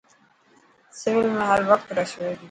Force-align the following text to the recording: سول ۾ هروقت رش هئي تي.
سول 1.01 1.27
۾ 1.35 1.43
هروقت 1.49 1.87
رش 1.97 2.11
هئي 2.21 2.33
تي. 2.37 2.39